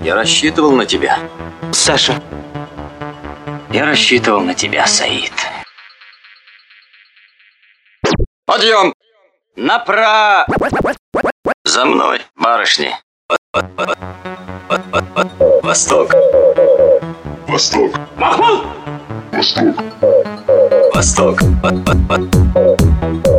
[0.00, 1.18] Я рассчитывал на тебя.
[1.72, 2.20] Саша.
[3.70, 5.32] Я рассчитывал на тебя, Саид.
[8.44, 8.94] Подъем!
[9.56, 10.46] Напра.
[11.64, 12.94] За мной, барышни.
[15.62, 16.10] Восток.
[17.48, 17.92] Восток.
[18.16, 18.66] Махмуд!
[19.32, 19.76] Восток.
[20.92, 21.40] Восток.
[21.62, 23.31] Восток.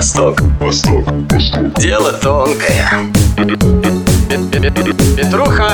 [0.00, 0.40] Восток.
[0.58, 1.04] Восток.
[1.30, 1.78] Восток.
[1.78, 2.88] Дело тонкое.
[5.14, 5.72] Петруха,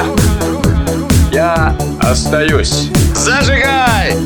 [1.31, 2.91] я остаюсь.
[3.15, 4.17] Зажигай!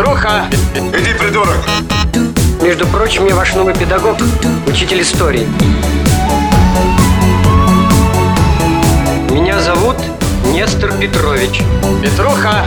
[0.00, 0.46] Труха!
[0.74, 1.58] Иди, придурок!
[2.62, 4.16] Между прочим, я ваш новый педагог,
[4.66, 5.46] учитель истории.
[9.30, 9.96] Меня зовут
[10.54, 11.60] Нестор Петрович.
[12.02, 12.64] Петруха!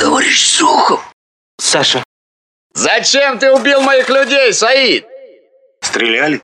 [0.00, 1.12] Товарищ Сухов!
[1.58, 2.02] Саша.
[2.72, 5.06] Зачем ты убил моих людей, Саид?
[5.82, 6.40] Стреляли?